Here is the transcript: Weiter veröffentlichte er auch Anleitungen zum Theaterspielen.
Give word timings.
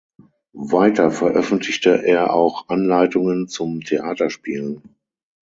Weiter 0.57 1.11
veröffentlichte 1.11 2.03
er 2.03 2.33
auch 2.33 2.69
Anleitungen 2.69 3.47
zum 3.47 3.81
Theaterspielen. 3.81 4.81